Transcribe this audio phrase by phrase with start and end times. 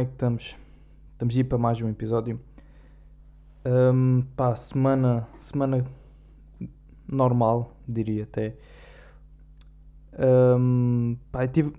[0.00, 0.56] é que estamos?
[1.12, 2.40] Estamos aí para mais um episódio.
[3.66, 5.84] Um, pá, semana, semana
[7.06, 8.56] normal, diria até.
[10.18, 11.74] Um, pá, eu tive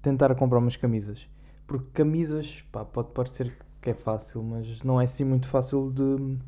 [0.00, 1.28] tentar comprar umas camisas.
[1.66, 3.52] Porque camisas, pá, pode parecer
[3.82, 6.38] que é fácil, mas não é assim muito fácil de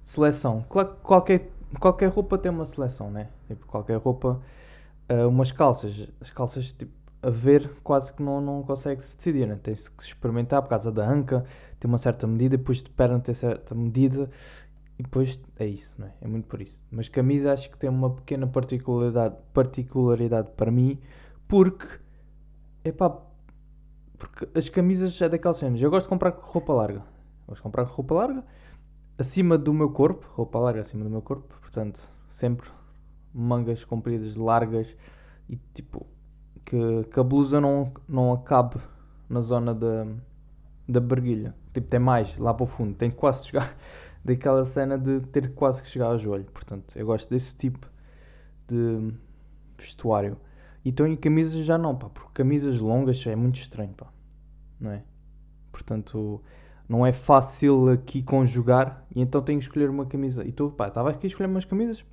[0.00, 0.64] seleção.
[0.68, 3.30] Claro que qualquer, qualquer roupa tem uma seleção, né?
[3.48, 4.40] Tipo, qualquer roupa,
[5.10, 9.46] uh, umas calças, as calças tipo a ver quase que não, não consegue se decidir,
[9.46, 9.58] né?
[9.62, 11.44] tem-se que experimentar por causa da anca,
[11.78, 14.28] tem uma certa medida, depois de perna tem certa medida
[14.98, 16.14] e depois é isso, não é?
[16.20, 16.82] é muito por isso.
[16.90, 20.98] Mas camisa acho que tem uma pequena particularidade, particularidade para mim,
[21.46, 21.86] porque
[22.84, 23.16] é pá,
[24.18, 25.80] porque as camisas é daquelas cenas.
[25.80, 27.04] Eu gosto de comprar roupa larga,
[27.46, 28.44] gosto de comprar roupa larga
[29.16, 32.68] acima do meu corpo, roupa larga acima do meu corpo, portanto, sempre
[33.32, 34.96] mangas compridas, largas
[35.48, 36.06] e tipo
[36.64, 38.76] que, que a blusa não, não acabe
[39.28, 40.06] na zona da,
[40.88, 41.54] da barguilha.
[41.72, 43.76] Tipo, tem mais lá para o fundo, tem quase chegar
[44.24, 46.44] daquela cena de ter quase que chegar ao joelho.
[46.52, 47.86] Portanto, eu gosto desse tipo
[48.68, 49.12] de
[49.78, 50.36] vestuário.
[50.84, 54.12] Então em camisas já não, pá, porque camisas longas é muito estranho, pá,
[54.80, 55.02] não é?
[55.70, 56.42] Portanto,
[56.88, 60.44] não é fácil aqui conjugar e então tenho que escolher uma camisa.
[60.44, 62.04] E tu, pá, estava aqui a escolher umas camisas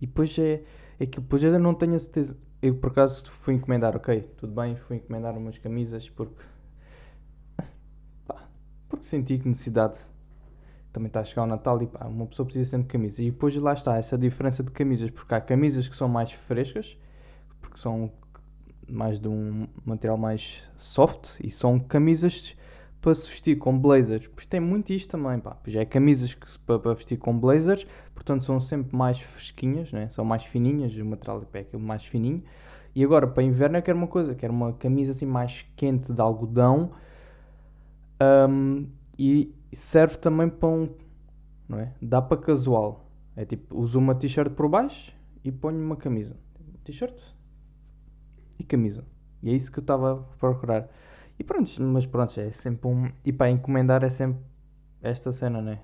[0.00, 0.62] e depois é,
[1.00, 4.54] é que depois ainda não tenho a certeza eu por acaso fui encomendar, ok, tudo
[4.54, 6.42] bem, fui encomendar umas camisas porque.
[8.26, 8.48] Pá,
[8.88, 9.98] porque senti que necessidade.
[10.90, 13.18] Também está a chegar o Natal e pá, uma pessoa precisa sempre de camisas.
[13.18, 16.96] E depois lá está essa diferença de camisas, porque há camisas que são mais frescas,
[17.60, 18.10] porque são
[18.88, 22.56] mais de um material mais soft, e são camisas
[23.04, 24.26] para se vestir com blazers.
[24.28, 25.54] Pois tem muito isto também, pá.
[25.62, 30.08] Pois é camisas que, para, para vestir com blazers, portanto são sempre mais fresquinhas, né?
[30.08, 32.42] são mais fininhas, o material é aquilo mais fininho.
[32.94, 36.20] E agora para inverno eu quero uma coisa, quero uma camisa assim mais quente de
[36.22, 36.92] algodão
[38.48, 38.86] um,
[39.18, 40.88] e serve também para um,
[41.68, 41.92] não é?
[42.00, 43.04] Dá para casual.
[43.36, 45.12] É tipo, uso uma t-shirt por baixo
[45.44, 46.34] e ponho uma camisa.
[46.84, 47.20] T-shirt
[48.58, 49.04] e camisa.
[49.42, 50.88] E é isso que eu estava a procurar.
[51.38, 53.10] E pronto, mas pronto, é sempre um.
[53.24, 54.40] E para encomendar é sempre
[55.02, 55.80] esta cena, né?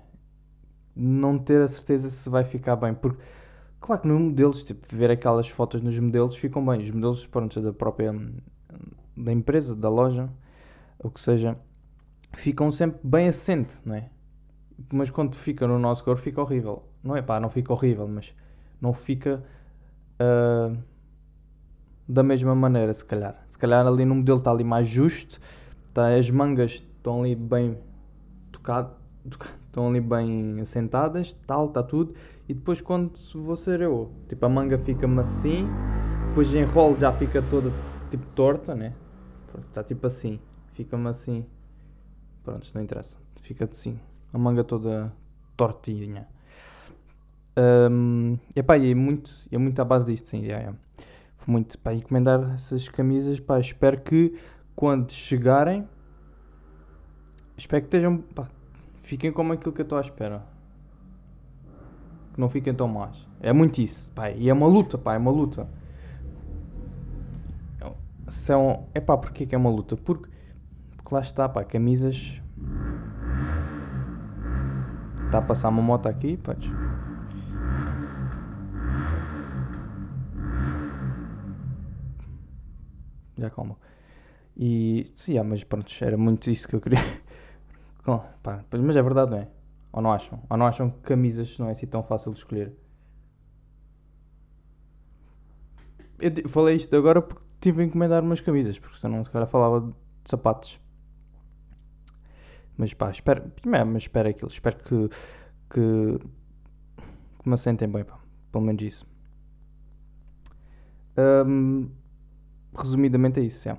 [0.95, 2.93] Não ter a certeza se vai ficar bem.
[2.93, 3.23] Porque,
[3.79, 6.79] claro que nos modelos, tipo, ver aquelas fotos nos modelos ficam bem.
[6.81, 8.13] Os modelos, pronto, da própria.
[9.15, 10.29] da empresa, da loja,
[10.99, 11.57] o que seja,
[12.33, 14.09] ficam sempre bem assente, não é?
[14.91, 16.83] Mas quando fica no nosso corpo fica horrível.
[17.03, 18.33] Não é pá, não fica horrível, mas
[18.79, 19.43] não fica.
[20.19, 20.77] Uh,
[22.11, 23.41] da mesma maneira, se calhar.
[23.49, 25.39] Se calhar ali no modelo está ali mais justo,
[25.93, 27.77] tá, as mangas estão ali bem
[28.51, 28.91] tocadas,
[29.65, 32.13] estão ali bem assentadas, tal, está tudo.
[32.49, 35.65] E depois quando vou ser eu, tipo a manga fica-me assim,
[36.27, 37.71] depois enrolo já fica toda
[38.09, 38.93] tipo torta, né?
[39.69, 40.37] Está tipo assim,
[40.73, 41.45] fica-me assim.
[42.43, 43.97] Pronto, não interessa, fica assim,
[44.33, 45.13] a manga toda
[45.55, 46.27] tortinha.
[47.57, 50.90] Um, epá, e é muito, é muito à base disto, sim, yeah, yeah
[51.47, 53.39] muito para encomendar essas camisas.
[53.39, 54.35] Pá, espero que
[54.75, 55.87] quando chegarem,
[57.57, 58.47] espero que estejam, pá,
[59.03, 60.43] fiquem como aquilo que eu estou à espera.
[62.33, 63.27] Que não fiquem tão más.
[63.41, 65.67] É muito isso, pá, e é uma luta, pá, é uma luta.
[68.27, 69.97] São, é pá, porque que é uma luta?
[69.97, 70.29] Porque,
[70.95, 72.41] porque lá está, pá, camisas.
[75.25, 76.69] Está a passar uma moto aqui, podes.
[83.41, 83.77] Já calma.
[84.55, 86.99] E sim, ah, mas pronto, era muito isso que eu queria.
[88.43, 89.47] pá, mas é verdade, não é?
[89.93, 90.41] Ou não acham?
[90.49, 92.73] Ou não acham que camisas não é assim tão fácil de escolher?
[96.19, 99.81] Eu falei isto agora porque tive a encomendar umas camisas, porque senão se calhar falava
[99.81, 99.93] de
[100.25, 100.79] sapatos.
[102.77, 105.09] Mas pá, espero, primeiro, mas espero aquilo, espero que,
[105.69, 106.19] que,
[107.39, 108.19] que me assentem bem, pá,
[108.51, 109.07] pelo menos isso.
[111.17, 111.89] Um,
[112.75, 113.69] resumidamente é isso.
[113.69, 113.77] É.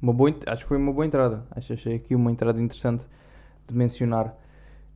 [0.00, 1.46] Uma boa, acho que foi uma boa entrada.
[1.50, 3.08] Acho, achei aqui uma entrada interessante
[3.66, 4.36] de mencionar.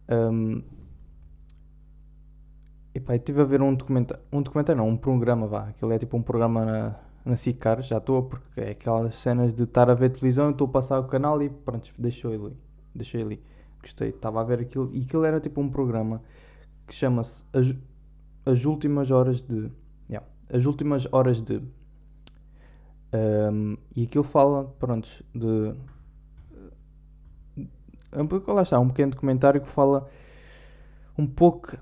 [0.08, 0.62] Um,
[2.94, 5.69] epá, estive a ver um documentário, um documentário não, um programa, vá.
[5.69, 9.62] Aquilo é tipo um programa na, na Sicar, já estou, porque é aquelas cenas de
[9.62, 12.56] estar a ver televisão, estou a passar o canal e pronto, deixou ali.
[12.94, 13.43] Deixei ali.
[13.81, 14.90] Gostei, estava a ver aquilo.
[14.93, 16.22] E aquilo era tipo um programa
[16.87, 17.75] que chama-se As,
[18.44, 19.70] As Últimas Horas de.
[20.11, 21.62] Yeah, As Últimas Horas de
[23.12, 25.75] um, e aquilo fala, pronto, de.
[28.46, 30.08] Lá está, um pequeno documentário que fala
[31.16, 31.76] um pouco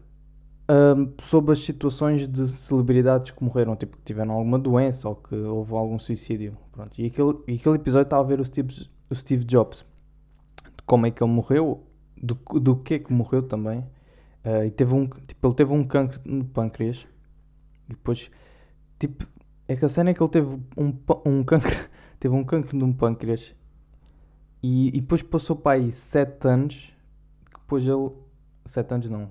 [0.68, 5.34] um, sobre as situações de celebridades que morreram, tipo que tiveram alguma doença ou que
[5.34, 6.56] houve algum suicídio.
[6.72, 7.00] Pronto.
[7.00, 9.84] E, aquele, e aquele episódio estava a ver o Steve, o Steve Jobs,
[10.84, 11.86] como é que ele morreu,
[12.16, 13.80] do, do que é que morreu também.
[14.44, 17.06] Uh, e teve um, tipo, ele teve um cancro no pâncreas.
[17.88, 18.30] E depois,
[18.98, 19.26] tipo,
[19.68, 20.46] é que a cena é que ele teve
[20.76, 20.92] um,
[21.24, 21.70] um cancro,
[22.20, 23.54] teve um cancro no pâncreas.
[24.62, 26.92] E, e depois passou para aí 7 anos.
[27.52, 28.10] Depois ele.
[28.64, 29.30] 7 anos não.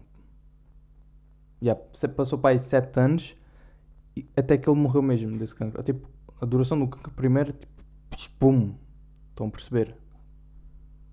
[1.62, 1.82] Yeah,
[2.16, 3.36] passou para aí 7 anos.
[4.36, 5.82] Até que ele morreu mesmo desse cancro.
[5.84, 6.08] Tipo,
[6.42, 7.74] a duração do cancro primeiro, tipo,
[8.18, 8.76] espum.
[9.30, 9.96] Estão a perceber?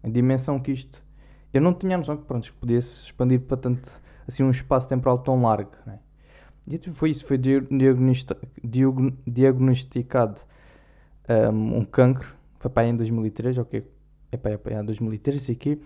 [0.02, 1.04] A dimensão que isto.
[1.52, 5.18] Eu não tinha noção que pronto, podia se expandir para tanto, assim, um espaço temporal
[5.18, 5.72] tão largo.
[5.84, 5.98] Né?
[6.69, 7.38] E foi isso, foi
[9.26, 10.41] diagnosticado
[11.29, 13.85] um, um cancro, foi para aí em 2003, ok,
[14.31, 15.81] é para aí em 2003, sei aqui.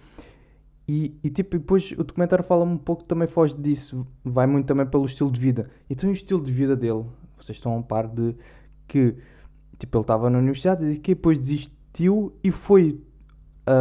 [0.88, 4.86] E, e tipo, depois o documentário fala um pouco também foge disso, vai muito também
[4.86, 5.68] pelo estilo de vida.
[5.90, 7.04] Então o estilo de vida dele,
[7.36, 8.36] vocês estão a par de
[8.86, 9.16] que
[9.78, 13.00] tipo, ele estava na universidade e que depois desistiu e foi,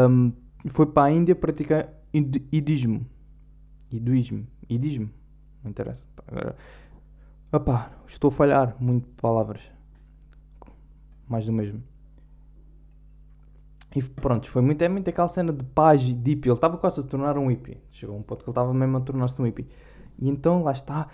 [0.10, 0.32] um,
[0.70, 3.06] foi para a Índia praticar idismo.
[3.92, 4.48] Iduísmo.
[4.70, 5.10] Idismo.
[5.64, 6.06] Não interessa.
[6.28, 6.56] Agora,
[7.52, 9.62] opá, estou a falhar muito palavras.
[11.28, 11.84] Mais do mesmo.
[13.96, 16.48] E pronto, foi muito, é muito aquela cena de paz e deep.
[16.48, 17.78] Ele estava quase a se tornar um hippie.
[17.92, 19.68] Chegou um ponto que ele estava mesmo a tornar-se um hippie.
[20.20, 21.08] E então lá está.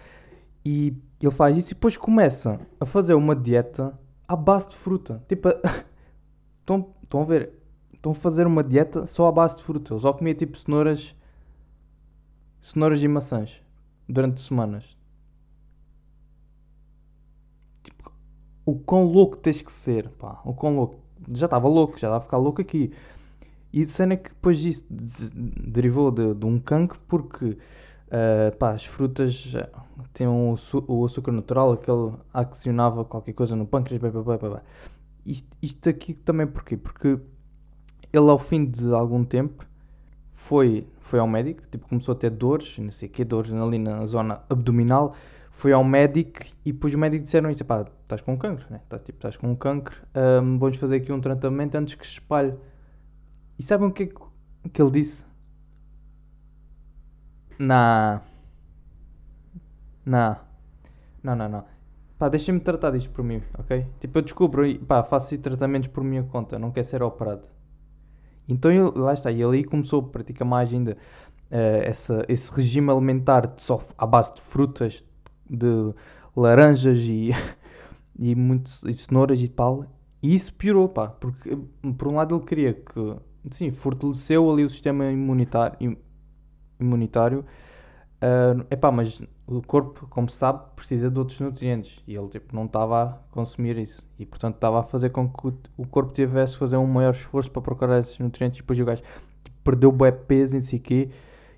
[0.65, 3.97] E ele faz isso e depois começa a fazer uma dieta
[4.27, 5.23] à base de fruta.
[5.27, 5.49] Tipo,
[6.59, 7.53] estão, estão a ver?
[7.93, 9.93] Estão a fazer uma dieta só à base de fruta.
[9.93, 11.15] Ele só comia tipo cenouras,
[12.61, 13.61] cenouras e maçãs
[14.09, 14.97] durante semanas.
[18.65, 20.39] O quão louco tens que ser, pá.
[20.45, 20.99] O quão louco.
[21.29, 22.91] Já estava louco, já estava a ficar louco aqui.
[23.73, 27.57] E a cena é que depois disso derivou de, de um cancro porque
[28.11, 29.53] Uh, pá, as frutas
[30.13, 34.63] tinham o, o, açúcar natural, aquele acionava qualquer coisa no pâncreas, blá, blá, blá, blá.
[35.25, 36.75] Isto, isto aqui também porquê?
[36.75, 37.17] Porque
[38.11, 39.65] ele ao fim de algum tempo
[40.33, 43.79] foi, foi ao médico, tipo, começou a ter dores, não sei o que, dores ali
[43.79, 45.15] na zona abdominal,
[45.51, 48.79] foi ao médico e depois o médico disseram isso, pá, estás com cancro, né?
[48.83, 52.55] Estás, tipo, estás com cancro, um, vamos fazer aqui um tratamento antes que se espalhe.
[53.59, 55.25] E sabem o que é que ele disse?
[57.59, 58.21] Não.
[60.05, 60.37] Não.
[61.23, 61.65] Não, não, não.
[62.17, 63.85] Pá, deixem-me tratar disto por mim, ok?
[63.99, 67.49] Tipo, eu descubro e pá, faço tratamentos por minha conta, não quer ser operado.
[68.47, 70.97] Então lá está, e ali começou a praticar mais ainda
[71.51, 75.03] uh, essa, esse regime alimentar só à base de frutas,
[75.51, 75.93] de
[76.35, 77.31] laranjas e,
[78.17, 79.85] e, muitos, e cenouras e tal.
[80.23, 81.57] E isso piorou, pá, porque
[81.97, 83.15] por um lado ele queria que,
[83.47, 85.97] sim, fortaleceu ali o sistema imunitário,
[86.79, 87.45] imunitário.
[88.23, 92.55] Uh, epá, mas o corpo, como se sabe, precisa de outros nutrientes e ele tipo,
[92.55, 96.53] não estava a consumir isso e portanto estava a fazer com que o corpo tivesse
[96.53, 99.01] que fazer um maior esforço para procurar esses nutrientes e depois o gajo
[99.63, 100.79] perdeu bué peso em si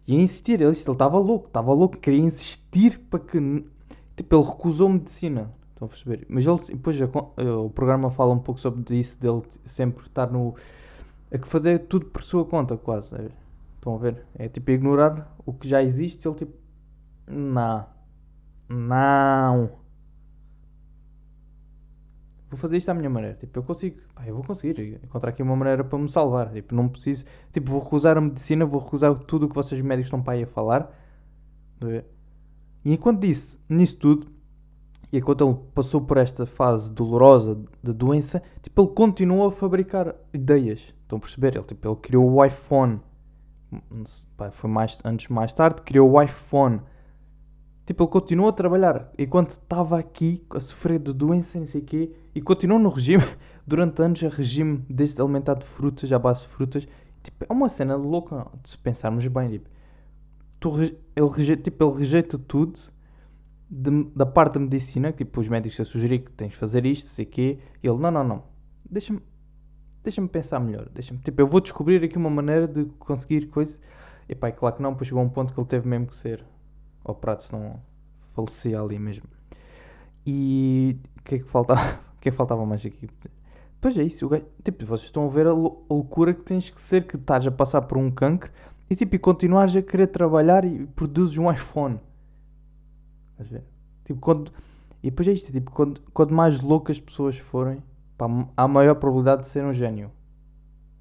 [0.05, 3.65] e insistir, ele estava louco, estava louco, queria insistir para que
[4.15, 6.25] tipo, ele recusou medicina, estão a perceber?
[6.29, 10.55] Mas ele, depois o programa fala um pouco sobre isso, dele sempre estar no
[11.33, 13.15] a que fazer tudo por sua conta, quase.
[13.75, 14.23] Estão a ver?
[14.35, 16.27] É tipo ignorar o que já existe.
[16.27, 16.53] Ele tipo.
[17.27, 17.85] Não.
[18.69, 19.71] Não.
[22.49, 23.35] Vou fazer isto à minha maneira.
[23.35, 23.99] Tipo, eu consigo.
[24.13, 26.51] Pá, eu vou conseguir encontrar aqui uma maneira para me salvar.
[26.53, 27.25] Tipo, não preciso.
[27.51, 30.43] Tipo, vou recusar a medicina, vou recusar tudo o que vocês médicos estão para aí
[30.43, 30.95] a falar.
[32.83, 34.27] E enquanto disse nisso tudo,
[35.11, 40.15] e enquanto ele passou por esta fase dolorosa de doença, tipo, ele continuou a fabricar
[40.33, 40.93] ideias.
[41.01, 41.55] Estão a perceber?
[41.55, 42.99] Ele, tipo, ele criou o iPhone
[44.51, 46.81] foi mais, antes mais tarde, criou o iPhone.
[47.85, 51.83] Tipo, ele continuou a trabalhar enquanto estava aqui a sofrer de doença, não sei o
[51.83, 53.23] quê, e continuou no regime,
[53.67, 56.87] durante anos, a regime desde alimentado de frutas, à base de frutas.
[57.21, 59.51] Tipo, é uma cena louca, se pensarmos bem.
[59.51, 59.69] Tipo,
[60.63, 62.79] tu, ele, rejeita, tipo, ele rejeita tudo
[63.69, 66.85] de, da parte da medicina, que tipo, os médicos a sugerir que tens de fazer
[66.85, 67.59] isto, sei quê.
[67.83, 68.43] Ele, não, não, não,
[68.89, 69.21] deixa-me
[70.01, 70.87] deixa-me pensar melhor.
[70.93, 73.77] Deixa tipo, eu vou descobrir aqui uma maneira de conseguir coisa.
[74.29, 76.07] E pá, é claro que não, depois chegou a um ponto que ele teve mesmo
[76.07, 76.45] que ser
[77.03, 77.81] operado, senão
[78.33, 79.25] falecia ali mesmo.
[80.25, 81.81] E o que é que faltava?
[82.13, 83.09] O que é que faltava mais aqui?
[83.81, 87.05] Pois é isso, gajo, tipo, vocês estão a ver a, loucura que tens que ser,
[87.05, 88.49] que estás a passar por um cancro
[88.89, 91.99] e tipo, e continuares a querer trabalhar e produzes um iPhone.
[93.31, 93.63] Estás a ver?
[94.05, 94.51] Tipo, quando,
[95.01, 97.81] e depois é isto, tipo, quando, quando mais loucas as pessoas forem,
[98.17, 100.11] Pá, há maior probabilidade de ser um gênio.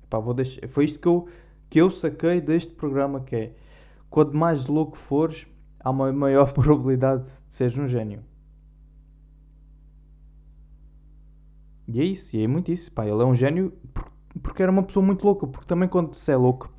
[0.09, 0.67] Pá, vou deixar...
[0.69, 1.29] Foi isto que eu,
[1.69, 3.55] que eu saquei deste programa que é
[4.09, 5.47] quanto mais louco fores,
[5.81, 8.25] há uma maior probabilidade de seres um gênio.
[11.87, 12.91] E é isso, e é muito isso.
[12.93, 13.73] Pá, ele é um gênio
[14.43, 15.47] porque era uma pessoa muito louca.
[15.47, 16.73] Porque também quando você é louco,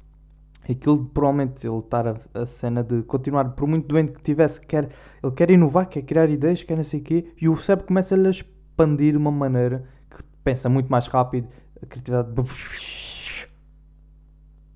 [0.70, 4.89] aquilo provavelmente ele estar a, a, cena de continuar, por muito doente que tivesse, quer,
[5.22, 8.27] ele quer inovar, quer criar ideias, quer não sei o quê, e o cérebro começa-lhe
[8.27, 11.48] a expandir de uma maneira que pensa muito mais rápido,
[11.82, 12.29] a criatividade.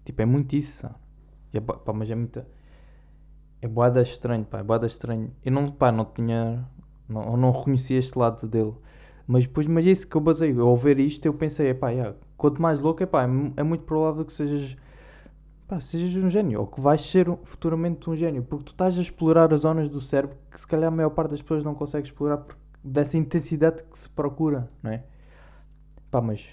[0.06, 0.90] Tipo, é muito isso.
[1.52, 2.48] É, pá, mas é muita.
[3.62, 5.34] É boada estranho, pá, é boada estranho.
[5.44, 6.66] Eu não, pá, não tinha.
[7.10, 8.74] Não, não reconhecia este lado dele.
[9.28, 10.58] Mas depois, mas é isso que eu basei.
[10.58, 13.28] Ao ver isto, eu pensei, pá, yeah, quanto mais louco, epá, é,
[13.58, 14.78] é muito provável que sejas.
[15.68, 19.02] Pá, sejas um gênio, ou que vais ser futuramente um gênio, porque tu estás a
[19.02, 22.08] explorar as zonas do cérebro que se calhar a maior parte das pessoas não consegue
[22.08, 25.04] explorar porque dessa intensidade que se procura, não é?
[26.10, 26.48] Pá, mas.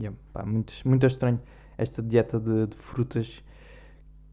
[0.00, 1.38] Yeah, pá, muito, muito estranho
[1.78, 3.44] esta dieta de, de frutas.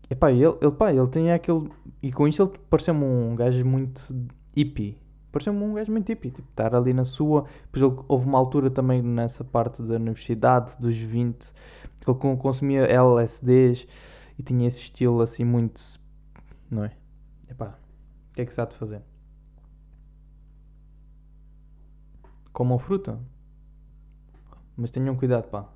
[0.09, 1.69] Epá, ele, ele, pá, ele tinha aquele.
[2.01, 4.01] E com isso ele pareceu-me um gajo muito
[4.55, 4.97] hippie.
[5.31, 6.31] Pareceu-me um gajo muito hippie.
[6.31, 7.45] Tipo, estar ali na sua.
[7.71, 11.53] Depois ele, houve uma altura também nessa parte da universidade, dos 20,
[12.01, 13.87] que ele consumia LSDs
[14.37, 15.99] e tinha esse estilo assim muito.
[16.71, 16.91] Não é?
[17.49, 17.77] Epá,
[18.31, 19.01] o que é que se há de fazer?
[22.51, 23.19] Comam fruta.
[24.75, 25.67] Mas tenham cuidado, pá.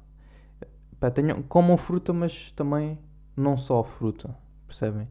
[0.99, 2.97] pá tenham, comam fruta, mas também
[3.35, 4.35] não só fruta.
[4.65, 5.07] Percebem?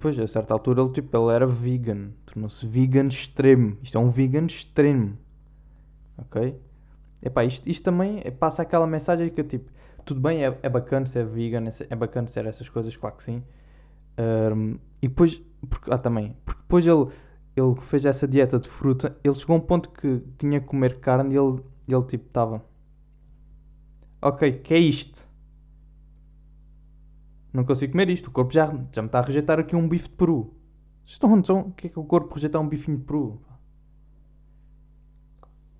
[0.00, 2.12] Depois, a certa altura, ele, tipo, ele era vegan.
[2.24, 3.76] Tornou-se vegan extremo.
[3.82, 5.18] Isto é um vegan extremo.
[6.16, 6.58] Ok?
[7.22, 9.70] Epá, isto, isto também passa aquela mensagem que tipo,
[10.06, 13.22] tudo bem, é, é bacana ser vegan, é, é bacana ser essas coisas, claro que
[13.22, 13.42] sim.
[14.18, 17.08] Um, e depois, porque, ah, também, porque depois ele,
[17.54, 20.98] ele fez essa dieta de fruta, ele chegou a um ponto que tinha que comer
[20.98, 22.64] carne e ele ele tipo estava.
[24.22, 25.28] Ok, que é isto?
[27.52, 28.28] Não consigo comer isto.
[28.28, 30.54] O corpo já, já me está a rejeitar aqui um bife de peru.
[31.04, 33.40] Estão, estão, o que é que o corpo rejeitar um bifinho de peru?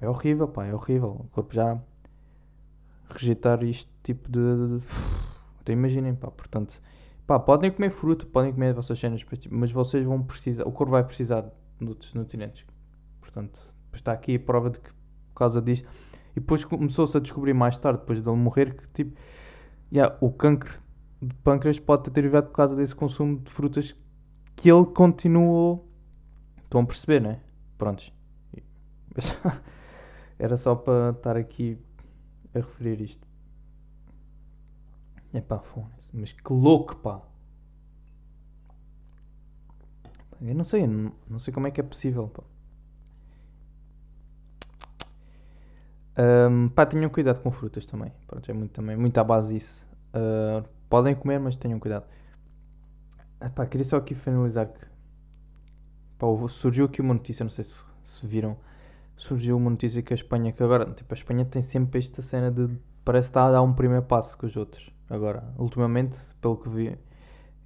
[0.01, 1.11] É horrível, pá, é horrível.
[1.21, 1.81] O corpo já
[3.09, 4.41] rejeitar isto tipo de.
[5.61, 6.81] Então imaginem, pá, portanto.
[7.27, 10.67] Pá, podem comer fruta, podem comer as vossas cenas, mas vocês vão precisar.
[10.67, 11.43] O corpo vai precisar
[11.79, 12.67] de nutrientes.
[13.21, 13.61] Portanto,
[13.93, 14.91] está aqui a prova de que
[15.35, 15.89] causa disto.
[16.33, 19.17] E depois começou-se a descobrir mais tarde, depois dele morrer, que tipo,
[19.93, 20.81] yeah, o cancro
[21.21, 23.95] de pâncreas pode ter derivado por causa desse consumo de frutas
[24.57, 25.87] que ele continuou.
[26.65, 27.41] Estão a perceber, né?
[27.77, 28.13] Prontos.
[30.39, 31.79] Era só para estar aqui
[32.55, 33.27] a referir isto.
[35.33, 36.17] É pá, foda-se.
[36.17, 37.21] Mas que louco, pá.
[40.41, 42.43] Eu não sei, não, não sei como é que é possível, pá.
[46.19, 48.13] Um, pá, tenham cuidado com frutas também.
[48.27, 49.89] Pronto, é muito, também, muito à base disso.
[50.15, 52.05] Uh, podem comer, mas tenham cuidado.
[53.55, 54.85] Pá, queria só aqui finalizar que
[56.19, 58.59] pá, surgiu aqui uma notícia, não sei se, se, viram.
[59.17, 62.51] Surgiu uma notícia que a Espanha, que agora, tipo, a Espanha tem sempre esta cena
[62.51, 62.69] de
[63.05, 64.91] parece estar a dar um primeiro passo com os outros.
[65.09, 66.99] Agora, ultimamente, pelo que vi,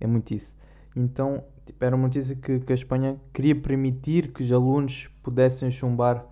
[0.00, 0.56] é muito isso.
[0.94, 5.70] Então, tipo, era uma notícia que, que a Espanha queria permitir que os alunos pudessem
[5.70, 6.24] chumbar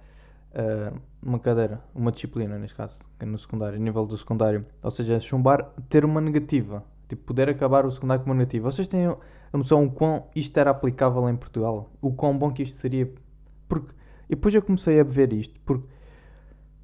[0.52, 4.64] uh, uma cadeira, uma disciplina neste caso, é no secundário, nível do secundário.
[4.82, 6.84] Ou seja, chumbar, ter uma negativa.
[7.08, 8.70] Tipo, poder acabar o secundário com uma negativa.
[8.70, 9.16] Vocês têm a
[9.58, 11.90] noção o quão isto era aplicável em Portugal?
[12.00, 13.12] O quão bom que isto seria?
[13.68, 13.92] Porque,
[14.26, 15.86] e depois eu comecei a ver isto, porque,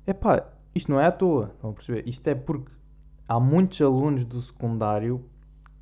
[0.07, 2.09] é pá, isto não é à toa, estão a perceber?
[2.09, 2.71] Isto é porque
[3.29, 5.25] há muitos alunos do secundário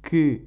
[0.02, 0.46] que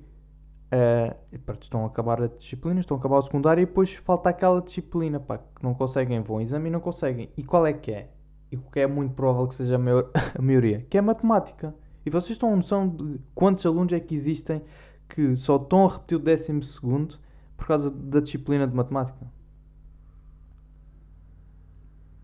[0.71, 4.61] Uh, estão a acabar a disciplina, estão a acabar o secundário e depois falta aquela
[4.61, 7.29] disciplina pá, que não conseguem, vão ao exame e não conseguem.
[7.35, 8.09] E qual é que é?
[8.51, 10.85] E o que é muito provável que seja a, maior, a maioria?
[10.89, 11.73] Que é matemática.
[12.05, 14.61] E vocês estão a noção de quantos alunos é que existem
[15.07, 17.19] que só estão a repetir o décimo segundo
[17.57, 19.27] por causa da disciplina de matemática?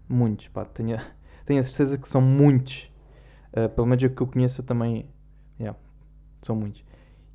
[0.07, 0.97] Muitos, pá, tenho,
[1.45, 2.91] tenho a certeza que são muitos.
[3.51, 5.09] Uh, pelo menos o que eu conheço também,
[5.59, 5.77] yeah,
[6.41, 6.83] são muitos.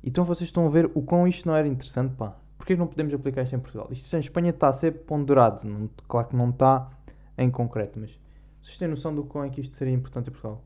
[0.03, 2.35] Então vocês estão a ver o quão isto não era interessante, pá.
[2.57, 3.87] Porquê não podemos aplicar isto em Portugal?
[3.91, 5.67] Isto em Espanha está a ser ponderado.
[5.67, 6.89] Não, claro que não está
[7.37, 8.19] em concreto, mas
[8.61, 10.63] vocês têm noção do quão é que isto seria importante em Portugal?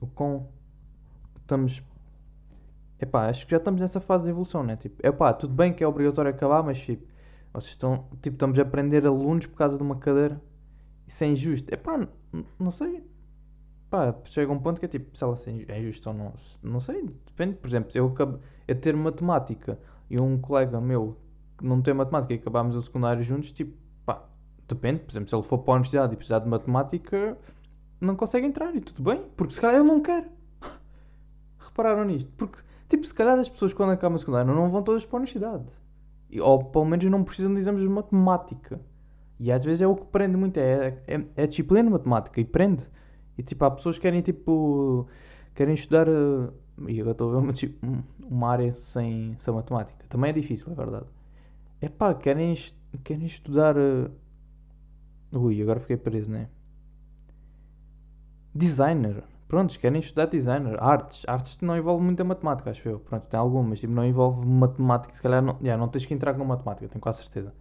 [0.00, 0.48] O quão
[1.40, 1.82] estamos.
[3.00, 4.76] Epá, acho que já estamos nessa fase de evolução, né?
[4.76, 7.06] Tipo, epá, tudo bem que é obrigatório acabar, mas tipo,
[7.52, 10.40] vocês estão, tipo, estamos a aprender alunos por causa de uma cadeira.
[11.06, 11.72] Isso é injusto.
[11.72, 12.06] Epá,
[12.58, 13.02] não sei
[13.94, 16.80] pá, chega um ponto que é tipo, sei lá se é justo ou não, não
[16.80, 19.78] sei, depende, por exemplo, eu acabo eu ter matemática
[20.10, 21.16] e um colega meu
[21.56, 23.72] que não tem matemática e acabámos o secundário juntos, tipo,
[24.04, 24.24] pá,
[24.66, 27.38] depende, por exemplo, se ele for para a universidade e precisar de matemática,
[28.00, 30.28] não consegue entrar e tudo bem, porque se calhar ele não quer.
[31.58, 32.32] Repararam nisto?
[32.36, 35.20] Porque, tipo, se calhar as pessoas quando acabam o secundário não vão todas para a
[35.20, 35.66] universidade.
[36.40, 38.80] Ou pelo menos não precisam de exames de matemática.
[39.38, 42.90] E às vezes é o que prende muito, é, é, é disciplina matemática e prende.
[43.36, 45.08] E tipo, há pessoas que querem tipo.
[45.54, 46.08] querem estudar.
[46.08, 46.52] Uh,
[46.88, 47.86] e agora estou a ver uma, tipo,
[48.20, 50.04] uma área sem, sem matemática.
[50.08, 51.06] Também é difícil, é verdade.
[51.80, 52.54] É pá, querem,
[53.02, 53.76] querem estudar.
[53.76, 54.10] Uh,
[55.32, 56.48] ui, agora fiquei preso, né?
[58.54, 59.24] Designer.
[59.48, 60.82] Prontos, querem estudar designer.
[60.82, 61.24] Artes.
[61.28, 63.00] Artes não envolve muita matemática, acho eu.
[63.00, 65.14] Pronto, tem algumas, tipo, não envolve matemática.
[65.14, 67.52] Se calhar não, yeah, não tens que entrar com matemática, tenho quase certeza.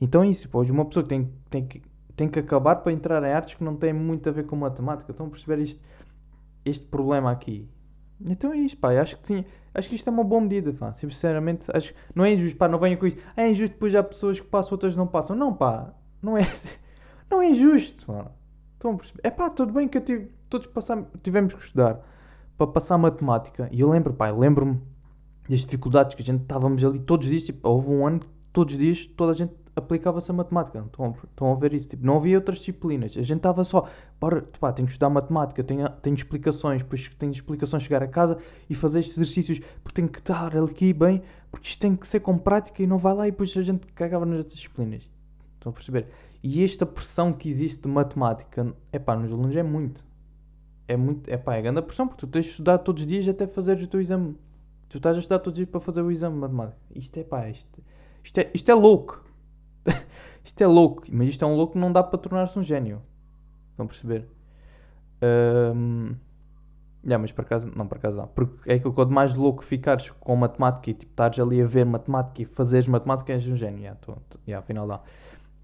[0.00, 3.22] Então é isso, pô, uma pessoa que tem, tem, que, tem que acabar para entrar
[3.22, 5.10] em artes que não tem muito a ver com matemática.
[5.10, 5.80] Estão a perceber isto,
[6.64, 7.68] este problema aqui?
[8.20, 8.92] Então é isto, pá.
[9.00, 10.92] Acho que, tinha, acho que isto é uma boa medida, pá.
[10.92, 12.68] Sinceramente, acho não é injusto, pá.
[12.68, 13.20] Não venham com isto.
[13.36, 15.34] É injusto, depois há pessoas que passam, outras não passam.
[15.34, 15.94] Não, pá.
[16.22, 16.46] Não é,
[17.30, 18.30] não é injusto, pá.
[18.74, 19.20] Estão a perceber?
[19.22, 22.00] É pá, tudo bem que eu tive, todos passamos, tivemos que estudar
[22.56, 23.68] para passar matemática.
[23.72, 24.80] E eu lembro, pá, lembro-me
[25.48, 27.44] das dificuldades que a gente estávamos ali todos os dias.
[27.44, 30.78] Tipo, houve um ano que todos os dias toda a gente aplicava-se a matemática.
[30.78, 31.88] Estão, estão a ver isso?
[31.88, 33.16] Tipo, não havia outras disciplinas.
[33.16, 33.88] A gente estava só,
[34.20, 38.38] bora, pá, tenho que estudar matemática, tenho, tenho explicações, depois tenho explicações chegar a casa
[38.68, 42.20] e fazer estes exercícios, porque tenho que estar aqui bem, porque isto tem que ser
[42.20, 45.10] com prática e não vai lá e depois a gente cagava nas outras disciplinas.
[45.54, 46.06] Estão a perceber?
[46.42, 50.04] E esta pressão que existe de matemática, é pá, nos alunos é muito.
[50.88, 53.06] É muito, é pá, é grande a pressão, porque tu tens de estudar todos os
[53.06, 54.36] dias até fazer o teu exame.
[54.88, 56.80] Tu estás a estudar todos os dias para fazer o exame de matemática.
[56.94, 57.82] Isto é pá, isto,
[58.24, 59.24] isto, é, isto é louco.
[60.44, 63.02] isto é louco, mas isto é um louco que não dá para tornar-se um gênio.
[63.70, 64.28] Estão a perceber?
[65.22, 66.14] Um,
[67.04, 68.26] yeah, mas por acaso, não, por acaso não.
[68.28, 71.66] Porque é aquilo que é mais louco ficares com matemática e tipo, estares ali a
[71.66, 73.80] ver matemática e fazeres matemática és um gênio.
[73.80, 75.00] Yeah, tô, tô, yeah, afinal dá.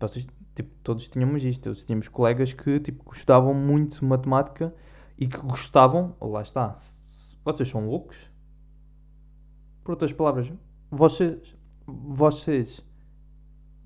[0.01, 1.63] Vocês, tipo, todos tínhamos isto.
[1.63, 4.75] Todos tínhamos colegas que tipo, gostavam muito de matemática
[5.19, 6.75] e que gostavam, lá está,
[7.45, 8.17] vocês são loucos.
[9.83, 10.53] Por outras palavras,
[10.91, 12.85] vocês, vocês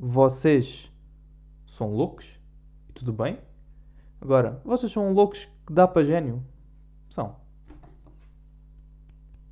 [0.01, 0.91] vocês
[1.67, 2.27] são loucos,
[2.89, 3.39] e tudo bem.
[4.19, 6.43] Agora, vocês são loucos que dá para gênio.
[7.11, 7.37] São.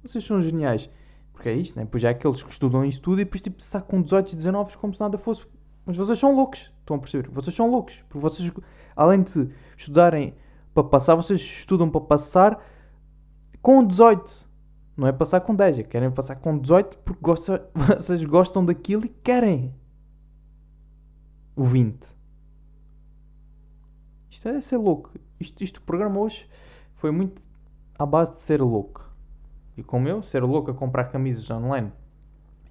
[0.02, 0.88] Vocês são geniais.
[1.34, 1.86] Porque é isto, né?
[1.88, 4.94] Pois é aqueles que estudam isso tudo e depois tipo sacam 18 e 19 como
[4.94, 5.46] se nada fosse.
[5.84, 6.72] Mas vocês são loucos.
[6.80, 7.28] Estão a perceber?
[7.30, 8.02] Vocês são loucos.
[8.08, 8.50] Porque vocês,
[8.96, 10.34] além de estudarem
[10.72, 12.64] para passar, vocês estudam para passar
[13.60, 14.48] com 18.
[14.96, 17.60] Não é passar com 10, é querem passar com 18 porque gostam,
[18.00, 19.72] vocês gostam daquilo e querem
[21.58, 22.06] o 20.
[24.30, 25.10] Isto é ser louco.
[25.40, 26.48] Isto, isto o programa hoje
[26.94, 27.42] foi muito
[27.98, 29.04] à base de ser louco.
[29.76, 31.92] E como eu, ser louco a comprar camisas online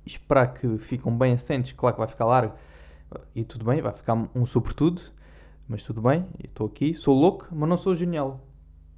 [0.06, 2.56] esperar que ficam bem assentes, claro que vai ficar largo
[3.36, 5.02] e tudo bem, vai ficar um sobretudo,
[5.68, 8.40] mas tudo bem, estou aqui, sou louco, mas não sou genial.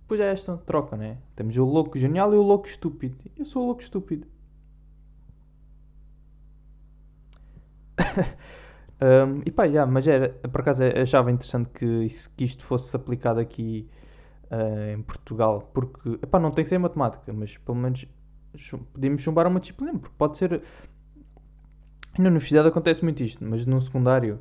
[0.07, 1.17] Pois é esta troca, né?
[1.35, 3.17] Temos o louco genial e o louco estúpido.
[3.37, 4.27] Eu sou o louco estúpido.
[9.01, 12.93] Um, e pá, yeah, mas era, por acaso achava interessante que, isso, que isto fosse
[12.95, 13.87] aplicado aqui
[14.51, 18.05] uh, em Portugal, porque epá, não tem que ser matemática, mas pelo menos
[18.93, 20.61] podíamos chumbar uma disciplina, porque pode ser.
[22.17, 24.39] Na universidade acontece muito isto, mas no secundário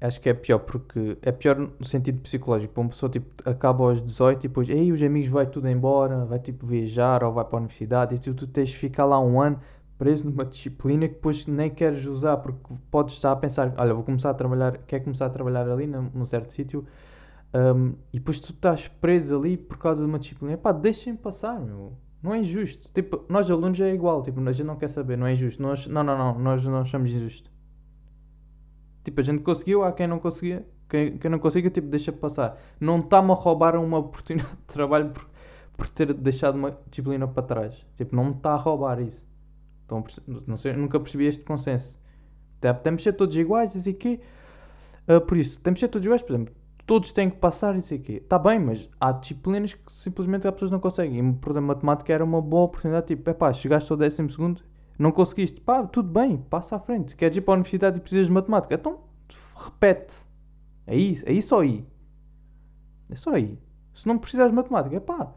[0.00, 2.80] acho que é pior, porque é pior no sentido psicológico.
[2.80, 6.40] Uma pessoa tipo, acaba aos 18 e depois, ei, os amigos vai tudo embora, vai
[6.40, 9.40] tipo viajar ou vai para a universidade e tu, tu tens de ficar lá um
[9.40, 9.60] ano
[9.98, 14.02] preso numa disciplina que depois nem queres usar porque podes estar a pensar, olha, vou
[14.02, 16.86] começar a trabalhar, quer começar a trabalhar ali num, num certo sítio
[17.54, 20.56] um, e depois tu estás preso ali por causa de uma disciplina.
[20.56, 21.92] Pá, deixem passar, meu.
[22.22, 22.88] Não é injusto.
[22.94, 25.60] Tipo, nós alunos é igual, tipo, a gente não quer saber, não é injusto.
[25.62, 27.50] Nós, não, não, não, nós não achamos injusto.
[29.04, 32.58] Tipo, a gente conseguiu, há quem não conseguia, quem, quem não consiga, tipo, deixa passar.
[32.80, 35.28] Não está-me a roubar uma oportunidade de trabalho por,
[35.76, 37.86] por ter deixado uma disciplina para trás.
[37.96, 39.26] Tipo, não me está a roubar isso.
[39.92, 40.04] Então,
[40.46, 42.00] não sei, nunca percebi este consenso.
[42.82, 44.20] Temos de ser todos iguais, e quê.
[45.08, 46.54] Uh, por isso, temos de ser todos iguais, por exemplo,
[46.86, 48.14] todos têm que passar, e sei quê.
[48.14, 51.18] Está bem, mas há disciplinas que simplesmente as pessoas não conseguem.
[51.18, 53.08] E por exemplo, matemática era uma boa oportunidade.
[53.08, 54.62] Tipo, é pá, chegaste ao décimo segundo,
[54.98, 55.60] não conseguiste.
[55.60, 57.16] Pá, tudo bem, passa à frente.
[57.16, 58.74] Queres ir para a universidade e precisas de matemática?
[58.74, 59.00] Então,
[59.56, 60.14] repete.
[60.86, 61.84] É isso, é isso aí.
[63.10, 63.58] É só aí.
[63.92, 65.32] Se não precisas de matemática, é pá.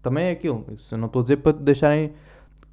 [0.00, 0.64] Também é aquilo.
[0.72, 2.12] Isso eu não estou a dizer para deixarem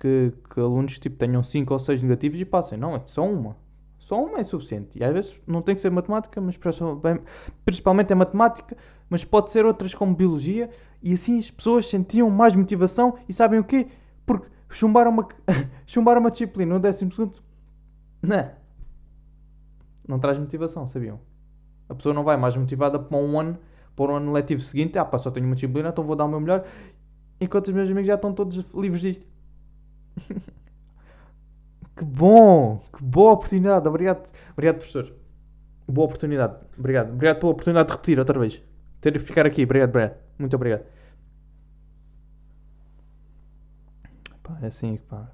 [0.03, 2.77] que, que alunos tipo, tenham 5 ou 6 negativos e passem.
[2.77, 3.55] Não, é só uma.
[3.97, 4.99] Só uma é suficiente.
[4.99, 6.59] E às vezes não tem que ser matemática, mas
[7.63, 8.75] principalmente é matemática,
[9.09, 10.69] mas pode ser outras como biologia.
[11.01, 13.87] E assim as pessoas sentiam mais motivação e sabem o quê?
[14.25, 15.25] Porque chumbar uma,
[15.87, 17.39] chumbar uma disciplina no décimo segundo,
[18.21, 18.51] não,
[20.05, 21.17] não traz motivação, sabiam?
[21.87, 23.57] A pessoa não vai mais motivada para um ano,
[23.95, 26.29] para um ano letivo seguinte, ah pá, só tenho uma disciplina, então vou dar o
[26.29, 26.65] meu melhor,
[27.39, 29.32] enquanto os meus amigos já estão todos livres disto.
[31.95, 32.83] que bom!
[32.95, 33.87] Que boa oportunidade!
[33.87, 35.13] Obrigado, obrigado professor.
[35.87, 36.57] Boa oportunidade.
[36.77, 37.11] Obrigado.
[37.11, 38.61] Obrigado pela oportunidade de repetir outra vez.
[39.01, 39.63] Ter de ficar aqui.
[39.63, 40.17] Obrigado, obrigado.
[40.39, 40.85] Muito obrigado.
[44.41, 45.29] Pá, é assim, pá.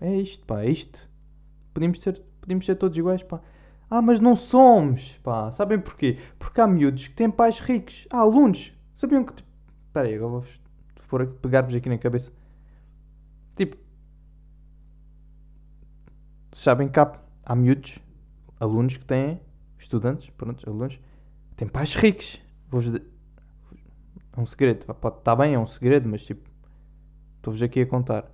[0.00, 1.10] É isto, pá, é isto.
[1.74, 3.40] Podíamos ser, podíamos ser todos iguais, pá.
[3.90, 5.50] Ah, mas não somos, pá.
[5.50, 6.18] Sabem porquê?
[6.38, 8.06] Porque há miúdos que têm pais ricos.
[8.10, 8.72] Há alunos.
[8.94, 9.34] Sabiam que...
[9.34, 9.48] tipo,
[9.86, 10.44] Espera aí, agora
[11.10, 12.32] vou pegar-vos aqui na cabeça.
[13.58, 13.76] Tipo...
[16.52, 17.12] Sabem que há,
[17.44, 17.98] há miúdos,
[18.58, 19.40] alunos que têm...
[19.78, 20.98] Estudantes, pronto, alunos.
[21.56, 22.40] Têm pais ricos.
[22.72, 23.02] De-
[24.36, 24.92] É um segredo.
[24.94, 26.48] Pode estar bem, é um segredo, mas tipo...
[27.36, 28.30] Estou-vos aqui a contar.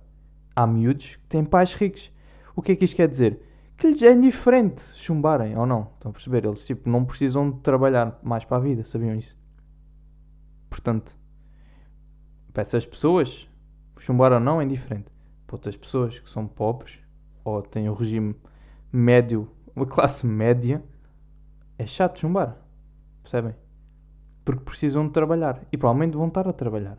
[0.55, 2.11] Há miúdos que têm pais ricos.
[2.55, 3.39] O que é que isto quer dizer?
[3.77, 5.91] Que lhes é indiferente chumbarem ou não.
[5.95, 6.45] Estão a perceber?
[6.45, 9.37] Eles tipo, não precisam de trabalhar mais para a vida, sabiam isso?
[10.69, 11.17] Portanto,
[12.53, 13.47] para essas pessoas,
[13.99, 15.11] chumbar ou não é indiferente.
[15.45, 16.99] Para outras pessoas que são pobres
[17.43, 18.35] ou têm o regime
[18.91, 20.83] médio, uma classe média,
[21.77, 22.57] é chato chumbar.
[23.21, 23.55] Percebem?
[24.43, 26.97] Porque precisam de trabalhar e provavelmente vão estar a trabalhar.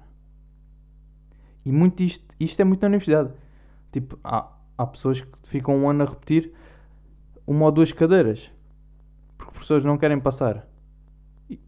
[1.65, 3.33] E muito isto, isto é muito na universidade.
[3.93, 6.53] Tipo, há, há pessoas que ficam um ano a repetir
[7.47, 8.51] uma ou duas cadeiras
[9.37, 10.67] porque professores não querem passar.
[11.49, 11.61] E,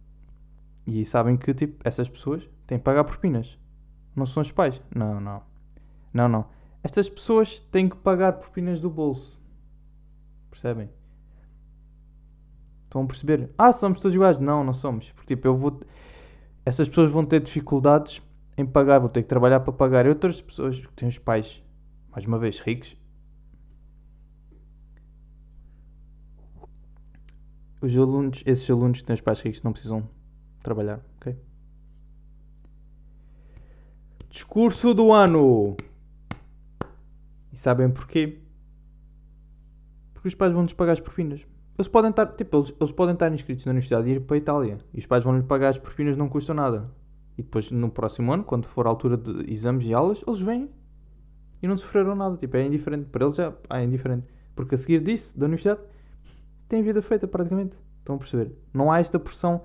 [0.87, 3.59] e sabem que tipo, essas pessoas têm que pagar propinas.
[4.17, 4.81] Não são os pais.
[4.95, 5.43] Não, não.
[6.13, 6.47] Não, não.
[6.89, 9.39] Estas pessoas têm que pagar propinas do bolso.
[10.51, 10.89] Percebem?
[12.85, 13.51] Estão a perceber?
[13.59, 14.39] Ah, somos todos iguais.
[14.39, 15.13] Não, não somos.
[15.13, 15.81] Porque tipo, eu vou.
[16.65, 18.23] Essas pessoas vão ter dificuldades
[18.57, 20.07] em pagar, vou ter que trabalhar para pagar.
[20.07, 21.63] E outras pessoas que têm os pais,
[22.11, 22.97] mais uma vez, ricos,
[27.83, 30.09] os alunos, esses alunos que têm os pais ricos não precisam
[30.63, 31.37] trabalhar, ok?
[34.31, 35.77] Discurso do ano!
[37.53, 38.39] E sabem porquê?
[40.13, 41.41] Porque os pais vão-nos pagar as propinas.
[41.79, 44.39] Eles podem estar, tipo, eles, eles podem estar inscritos na universidade e ir para a
[44.39, 44.79] Itália.
[44.93, 46.91] E os pais vão-lhe pagar as propinas, não custam nada.
[47.37, 50.69] E depois, no próximo ano, quando for a altura de exames e aulas, eles vêm
[51.63, 52.37] e não sofreram nada.
[52.37, 53.05] Tipo, é indiferente.
[53.11, 54.27] Para eles é, é indiferente.
[54.57, 55.81] Porque a seguir disso, da universidade,
[56.69, 57.77] tem vida feita praticamente.
[58.01, 58.53] Estão a perceber?
[58.75, 59.63] Não há esta pressão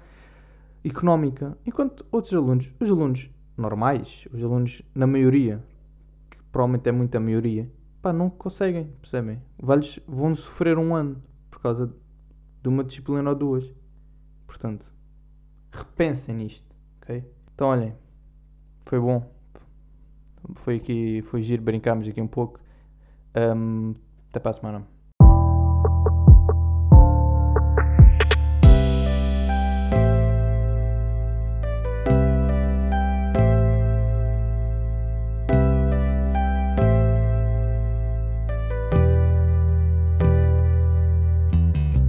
[0.86, 1.58] económica.
[1.66, 5.64] Enquanto outros alunos, os alunos normais, os alunos na maioria,
[6.54, 9.42] provavelmente é muita maioria, pá, não conseguem, percebem?
[10.08, 11.92] Vão sofrer um ano por causa
[12.62, 13.74] de uma disciplina ou duas.
[14.46, 14.94] Portanto,
[15.72, 17.26] repensem nisto, ok?
[17.54, 17.96] Então, olhem,
[18.86, 19.34] foi bom.
[20.56, 22.60] Foi aqui, foi giro, brincámos aqui um pouco.
[23.34, 23.96] Ahm,
[24.30, 24.93] até para a semana.